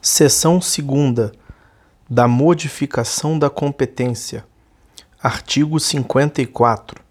Seção 0.00 0.60
2 0.60 1.32
da 2.08 2.28
modificação 2.28 3.36
da 3.36 3.50
competência. 3.50 4.46
Artigo 5.20 5.80
54. 5.80 7.02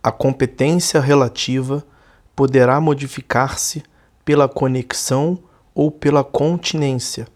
A 0.00 0.12
competência 0.12 1.00
relativa 1.00 1.84
poderá 2.36 2.80
modificar-se 2.80 3.82
pela 4.24 4.48
conexão 4.48 5.36
ou 5.74 5.90
pela 5.90 6.22
continência, 6.22 7.26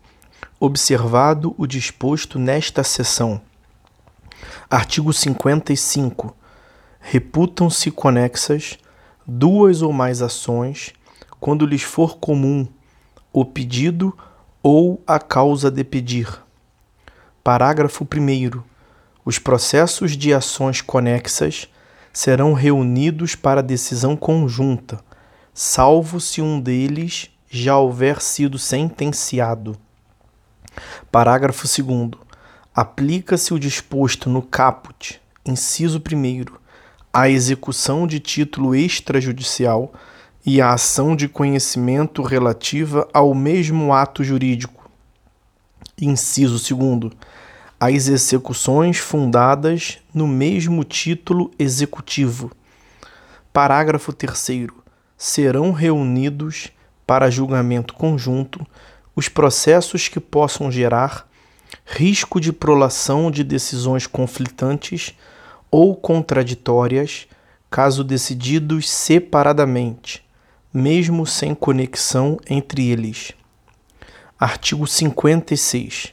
observado 0.60 1.52
o 1.58 1.66
disposto 1.66 2.38
nesta 2.38 2.84
seção. 2.84 3.40
Artigo 4.70 5.12
55. 5.12 6.32
Reputam-se 7.00 7.90
conexas 7.90 8.78
duas 9.26 9.82
ou 9.82 9.92
mais 9.92 10.22
ações 10.22 10.92
quando 11.40 11.66
lhes 11.66 11.82
for 11.82 12.18
comum 12.18 12.68
o 13.32 13.44
pedido 13.44 14.16
ou 14.68 15.00
a 15.06 15.20
causa 15.20 15.70
de 15.70 15.84
pedir. 15.84 16.42
Parágrafo 17.44 18.02
1. 18.02 18.60
Os 19.24 19.38
processos 19.38 20.16
de 20.16 20.34
ações 20.34 20.80
conexas 20.80 21.68
serão 22.12 22.52
reunidos 22.52 23.36
para 23.36 23.62
decisão 23.62 24.16
conjunta, 24.16 24.98
salvo 25.54 26.20
se 26.20 26.42
um 26.42 26.60
deles 26.60 27.30
já 27.48 27.78
houver 27.78 28.20
sido 28.20 28.58
sentenciado. 28.58 29.76
Parágrafo 31.12 31.68
2. 31.68 32.20
Aplica-se 32.74 33.54
o 33.54 33.60
disposto 33.60 34.28
no 34.28 34.42
caput, 34.42 35.22
inciso 35.44 35.98
1, 36.00 36.44
à 37.12 37.30
execução 37.30 38.04
de 38.04 38.18
título 38.18 38.74
extrajudicial 38.74 39.92
e 40.46 40.60
a 40.60 40.72
ação 40.72 41.16
de 41.16 41.26
conhecimento 41.26 42.22
relativa 42.22 43.08
ao 43.12 43.34
mesmo 43.34 43.92
ato 43.92 44.22
jurídico. 44.22 44.88
Inciso 46.00 46.72
2. 46.76 47.12
As 47.80 48.06
execuções 48.06 48.98
fundadas 48.98 49.98
no 50.14 50.28
mesmo 50.28 50.84
título 50.84 51.50
executivo. 51.58 52.52
Parágrafo 53.52 54.12
3. 54.12 54.68
Serão 55.18 55.72
reunidos 55.72 56.68
para 57.04 57.28
julgamento 57.28 57.92
conjunto 57.92 58.64
os 59.16 59.28
processos 59.28 60.06
que 60.06 60.20
possam 60.20 60.70
gerar 60.70 61.26
risco 61.84 62.40
de 62.40 62.52
prolação 62.52 63.32
de 63.32 63.42
decisões 63.42 64.06
conflitantes 64.06 65.12
ou 65.72 65.96
contraditórias, 65.96 67.26
caso 67.68 68.04
decididos 68.04 68.88
separadamente 68.88 70.25
mesmo 70.72 71.26
sem 71.26 71.54
conexão 71.54 72.38
entre 72.48 72.88
eles. 72.88 73.32
Artigo 74.38 74.86
56. 74.86 76.12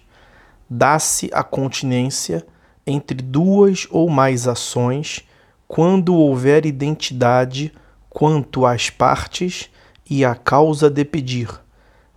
Dá-se 0.70 1.30
a 1.34 1.44
continência 1.44 2.46
entre 2.86 3.22
duas 3.22 3.88
ou 3.92 4.10
mais 4.10 4.48
ações 4.48 5.28
quando 5.68 6.16
houver 6.16 6.66
identidade 6.66 7.74
quanto 8.10 8.66
às 8.66 8.90
partes 8.90 9.70
e 10.10 10.24
à 10.24 10.36
causa 10.36 10.90
de 10.90 11.04
pedir, 11.04 11.50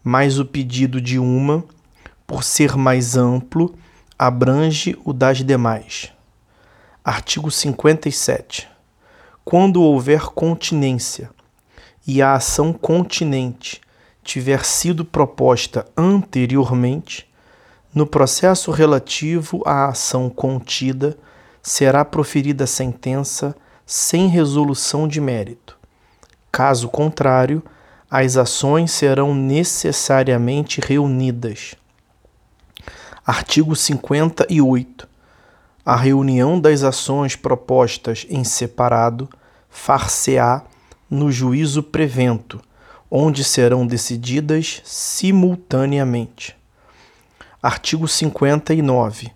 mas 0.03 0.39
o 0.39 0.45
pedido 0.45 1.01
de 1.01 1.19
uma, 1.19 1.65
por 2.27 2.45
ser 2.45 2.77
mais 2.77 3.17
amplo, 3.17 3.75
abrange 4.19 4.97
o 5.05 5.13
das 5.13 5.39
demais. 5.39 6.13
Artigo 7.05 7.51
57. 7.51 8.69
Quando 9.45 9.83
houver 9.83 10.23
continência 10.27 11.31
e 12.07 12.23
a 12.23 12.35
ação 12.35 12.73
continente 12.73 13.81
tiver 14.23 14.65
sido 14.65 15.05
proposta 15.05 15.87
anteriormente, 15.97 17.29
no 17.95 18.07
processo 18.07 18.71
relativo 18.71 19.63
à 19.65 19.87
ação 19.87 20.29
contida, 20.29 21.17
será 21.63 22.05
proferida 22.05 22.67
sentença 22.67 23.57
sem 23.85 24.29
resolução 24.29 25.09
de 25.09 25.21
mérito. 25.21 25.79
Caso 26.53 26.89
contrário, 26.89 27.63
as 28.11 28.37
ações 28.37 28.93
serão 28.93 29.35
necessariamente 29.35 30.81
reunidas. 30.81 31.75
Artigo 33.25 33.75
58. 33.75 35.09
A 35.85 35.97
reunião 35.97 36.61
das 36.61 36.83
ações 36.83 37.35
propostas 37.35 38.27
em 38.29 38.45
separado 38.45 39.29
far-se-á 39.69 40.63
no 41.11 41.31
juízo 41.31 41.83
prevento, 41.83 42.61
onde 43.11 43.45
serão 43.45 43.87
decididas 43.87 44.83
simultaneamente. 44.85 46.57
Artigo 47.63 48.07
59. 48.07 49.31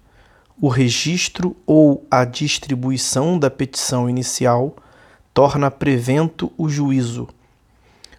O 0.61 0.69
registro 0.69 1.57
ou 1.67 2.07
a 2.11 2.25
distribuição 2.25 3.39
da 3.39 3.51
petição 3.51 4.11
inicial 4.11 4.77
torna 5.33 5.71
prevento 5.71 6.53
o 6.59 6.69
juízo. 6.69 7.29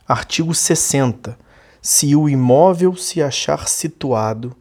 Artigo 0.07 0.56
60. 0.56 1.38
Se 1.81 2.16
o 2.16 2.28
imóvel 2.28 2.95
se 2.95 3.22
achar 3.22 3.68
situado 3.68 4.56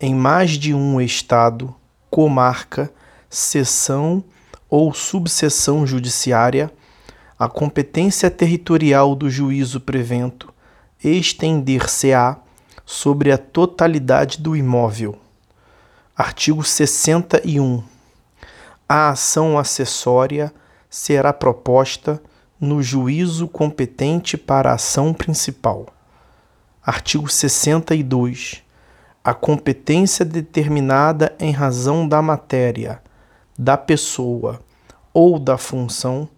em 0.00 0.14
mais 0.14 0.52
de 0.52 0.74
um 0.74 1.00
estado, 1.00 1.74
comarca, 2.10 2.92
seção 3.28 4.22
ou 4.68 4.92
subseção 4.92 5.86
judiciária, 5.86 6.70
a 7.38 7.48
competência 7.48 8.30
territorial 8.30 9.14
do 9.16 9.28
juízo 9.28 9.80
prevento 9.80 10.54
estender-se-á 11.02 12.38
sobre 12.86 13.32
a 13.32 13.38
totalidade 13.38 14.40
do 14.40 14.54
imóvel. 14.54 15.18
Artigo 16.16 16.62
61. 16.62 17.82
A 18.88 19.10
ação 19.10 19.58
acessória 19.58 20.52
será 20.88 21.32
proposta 21.32 22.22
no 22.60 22.80
juízo 22.82 23.48
competente 23.48 24.36
para 24.36 24.70
a 24.70 24.74
ação 24.74 25.12
principal. 25.12 25.86
Artigo 26.80 27.28
62. 27.28 28.62
A 29.24 29.34
competência 29.34 30.24
determinada 30.24 31.34
em 31.40 31.50
razão 31.50 32.06
da 32.06 32.22
matéria, 32.22 33.02
da 33.58 33.76
pessoa 33.76 34.60
ou 35.12 35.38
da 35.38 35.58
função 35.58 36.28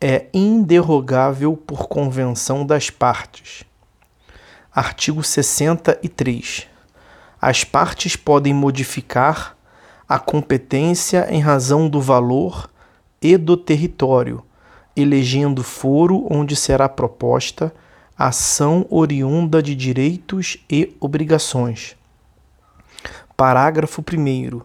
é 0.00 0.26
inderrogável 0.32 1.56
por 1.56 1.88
convenção 1.88 2.64
das 2.64 2.90
partes. 2.90 3.64
Artigo 4.72 5.22
63. 5.22 6.66
As 7.40 7.64
partes 7.64 8.14
podem 8.14 8.54
modificar 8.54 9.56
a 10.08 10.18
competência 10.18 11.26
em 11.30 11.40
razão 11.40 11.88
do 11.88 12.00
valor 12.00 12.70
e 13.20 13.36
do 13.36 13.56
território, 13.56 14.44
elegendo 14.96 15.62
foro 15.64 16.26
onde 16.30 16.54
será 16.54 16.88
proposta 16.88 17.72
ação 18.16 18.84
oriunda 18.90 19.62
de 19.62 19.74
direitos 19.74 20.58
e 20.68 20.96
obrigações. 20.98 21.96
Parágrafo 23.36 24.02
1. 24.02 24.60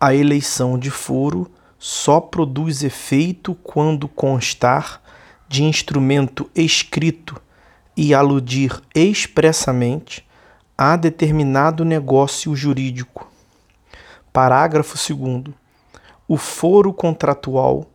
A 0.00 0.14
eleição 0.14 0.78
de 0.78 0.90
foro 0.90 1.50
só 1.78 2.20
produz 2.20 2.82
efeito 2.82 3.54
quando 3.54 4.08
constar 4.08 5.02
de 5.48 5.62
instrumento 5.62 6.50
escrito 6.54 7.40
e 7.96 8.14
aludir 8.14 8.80
expressamente 8.94 10.26
a 10.76 10.96
determinado 10.96 11.84
negócio 11.84 12.54
jurídico. 12.54 13.30
Parágrafo 14.32 14.96
2. 15.14 15.54
O 16.28 16.36
foro 16.36 16.92
contratual 16.92 17.86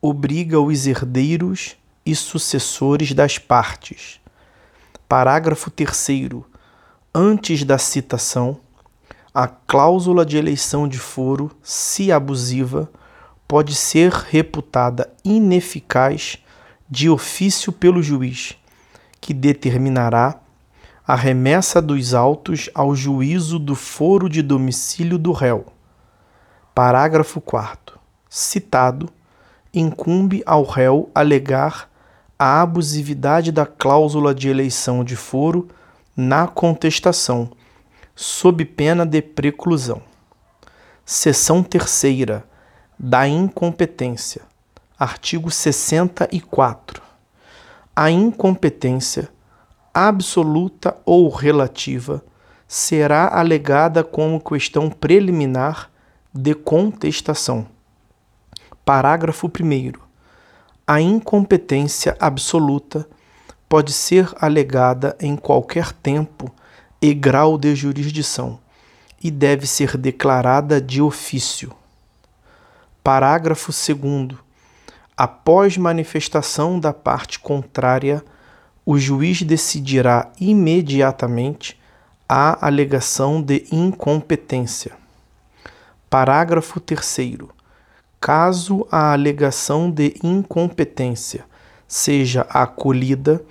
obriga 0.00 0.60
os 0.60 0.86
herdeiros 0.86 1.76
e 2.04 2.14
sucessores 2.14 3.12
das 3.12 3.38
partes. 3.38 4.20
Parágrafo 5.08 5.70
3. 5.70 6.42
Antes 7.14 7.62
da 7.62 7.78
citação, 7.78 8.58
a 9.32 9.46
cláusula 9.46 10.26
de 10.26 10.36
eleição 10.36 10.88
de 10.88 10.98
foro, 10.98 11.50
se 11.62 12.10
abusiva, 12.10 12.90
pode 13.54 13.76
ser 13.76 14.10
reputada 14.10 15.14
ineficaz 15.24 16.38
de 16.90 17.08
ofício 17.08 17.70
pelo 17.70 18.02
juiz, 18.02 18.56
que 19.20 19.32
determinará 19.32 20.40
a 21.06 21.14
remessa 21.14 21.80
dos 21.80 22.14
autos 22.14 22.68
ao 22.74 22.96
juízo 22.96 23.60
do 23.60 23.76
foro 23.76 24.28
de 24.28 24.42
domicílio 24.42 25.16
do 25.16 25.30
réu. 25.30 25.66
Parágrafo 26.74 27.40
4. 27.40 27.96
Citado, 28.28 29.08
incumbe 29.72 30.42
ao 30.44 30.64
réu 30.64 31.08
alegar 31.14 31.88
a 32.36 32.60
abusividade 32.60 33.52
da 33.52 33.64
cláusula 33.64 34.34
de 34.34 34.48
eleição 34.48 35.04
de 35.04 35.14
foro 35.14 35.68
na 36.16 36.48
contestação, 36.48 37.52
sob 38.16 38.64
pena 38.64 39.06
de 39.06 39.22
preclusão. 39.22 40.02
Seção 41.06 41.62
terceira 41.62 42.44
da 42.98 43.26
incompetência. 43.26 44.42
Artigo 44.98 45.50
64. 45.50 47.02
A 47.94 48.10
incompetência, 48.10 49.28
absoluta 49.92 50.96
ou 51.04 51.28
relativa, 51.28 52.24
será 52.66 53.28
alegada 53.28 54.02
como 54.02 54.40
questão 54.40 54.88
preliminar 54.90 55.90
de 56.32 56.54
contestação. 56.54 57.66
Parágrafo 58.84 59.46
1. 59.46 59.92
A 60.86 61.00
incompetência 61.00 62.16
absoluta 62.20 63.08
pode 63.68 63.92
ser 63.92 64.30
alegada 64.40 65.16
em 65.20 65.36
qualquer 65.36 65.92
tempo 65.92 66.52
e 67.00 67.14
grau 67.14 67.58
de 67.58 67.74
jurisdição 67.74 68.58
e 69.22 69.30
deve 69.30 69.66
ser 69.66 69.96
declarada 69.96 70.80
de 70.80 71.00
ofício. 71.00 71.72
Parágrafo 73.04 73.70
2. 73.70 74.34
Após 75.14 75.76
manifestação 75.76 76.80
da 76.80 76.90
parte 76.90 77.38
contrária, 77.38 78.24
o 78.82 78.98
juiz 78.98 79.42
decidirá 79.42 80.32
imediatamente 80.40 81.78
a 82.26 82.66
alegação 82.66 83.42
de 83.42 83.66
incompetência. 83.70 84.92
Parágrafo 86.08 86.80
3. 86.80 87.40
Caso 88.18 88.88
a 88.90 89.12
alegação 89.12 89.90
de 89.90 90.14
incompetência 90.24 91.44
seja 91.86 92.46
acolhida, 92.48 93.44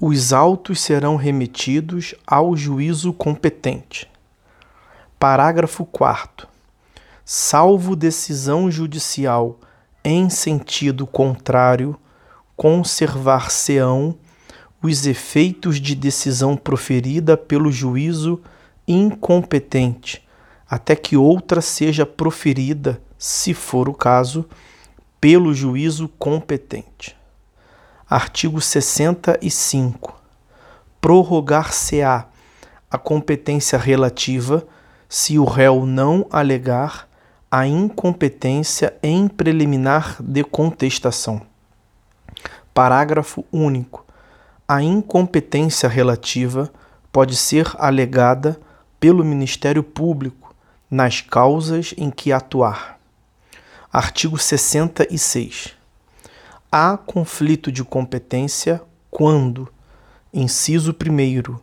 os 0.00 0.32
autos 0.32 0.80
serão 0.80 1.16
remetidos 1.16 2.14
ao 2.26 2.56
juízo 2.56 3.12
competente. 3.12 4.10
Parágrafo 5.18 5.84
4. 5.84 6.55
Salvo 7.28 7.96
decisão 7.96 8.70
judicial 8.70 9.58
em 10.04 10.30
sentido 10.30 11.04
contrário, 11.08 11.98
conservar-se-ão 12.56 14.16
os 14.80 15.04
efeitos 15.08 15.80
de 15.80 15.96
decisão 15.96 16.56
proferida 16.56 17.36
pelo 17.36 17.72
juízo 17.72 18.40
incompetente, 18.86 20.24
até 20.70 20.94
que 20.94 21.16
outra 21.16 21.60
seja 21.60 22.06
proferida, 22.06 23.02
se 23.18 23.52
for 23.52 23.88
o 23.88 23.94
caso, 23.94 24.48
pelo 25.20 25.52
juízo 25.52 26.08
competente. 26.20 27.16
Artigo 28.08 28.60
65. 28.60 30.14
Prorrogar-se-á 31.00 32.28
a 32.88 32.96
competência 32.96 33.76
relativa 33.76 34.64
se 35.08 35.40
o 35.40 35.44
réu 35.44 35.84
não 35.84 36.24
alegar 36.30 37.05
a 37.50 37.66
incompetência 37.66 38.94
em 39.02 39.28
preliminar 39.28 40.16
de 40.20 40.42
contestação. 40.44 41.42
Parágrafo 42.74 43.44
único. 43.52 44.04
A 44.68 44.82
incompetência 44.82 45.88
relativa 45.88 46.70
pode 47.12 47.36
ser 47.36 47.70
alegada 47.78 48.60
pelo 48.98 49.24
Ministério 49.24 49.82
Público 49.82 50.54
nas 50.90 51.20
causas 51.20 51.94
em 51.96 52.10
que 52.10 52.32
atuar. 52.32 52.98
Artigo 53.92 54.36
66 54.36 55.76
há 56.70 56.96
conflito 56.96 57.70
de 57.70 57.84
competência 57.84 58.82
quando, 59.10 59.72
inciso 60.32 60.92
1, 60.92 61.58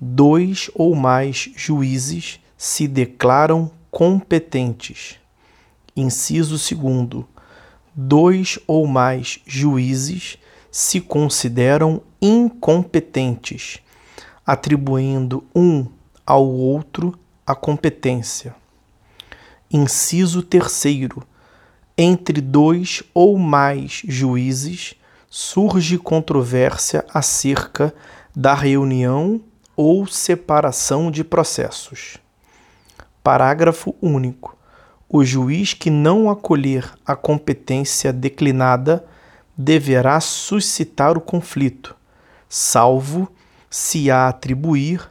dois 0.00 0.70
ou 0.74 0.94
mais 0.94 1.50
juízes 1.56 2.40
se 2.56 2.86
declaram 2.86 3.70
competentes. 3.94 5.20
Inciso 5.94 6.56
2. 6.74 7.24
Dois 7.94 8.58
ou 8.66 8.88
mais 8.88 9.38
juízes 9.46 10.36
se 10.68 11.00
consideram 11.00 12.02
incompetentes, 12.20 13.78
atribuindo 14.44 15.44
um 15.54 15.86
ao 16.26 16.44
outro 16.44 17.16
a 17.46 17.54
competência. 17.54 18.56
Inciso 19.70 20.42
3 20.42 20.86
entre 21.96 22.40
dois 22.40 23.00
ou 23.14 23.38
mais 23.38 24.02
juízes 24.08 24.96
surge 25.30 25.98
controvérsia 25.98 27.04
acerca 27.14 27.94
da 28.34 28.54
reunião 28.54 29.40
ou 29.76 30.04
separação 30.04 31.12
de 31.12 31.22
processos. 31.22 32.23
Parágrafo 33.24 33.96
único. 34.02 34.54
O 35.08 35.24
juiz 35.24 35.72
que 35.72 35.88
não 35.88 36.28
acolher 36.28 36.92
a 37.06 37.16
competência 37.16 38.12
declinada 38.12 39.02
deverá 39.56 40.20
suscitar 40.20 41.16
o 41.16 41.22
conflito, 41.22 41.96
salvo 42.50 43.26
se 43.70 44.10
a 44.10 44.28
atribuir 44.28 45.10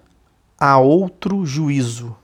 a 0.60 0.78
outro 0.78 1.44
juízo 1.44 2.16